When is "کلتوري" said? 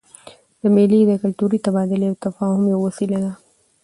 1.21-1.57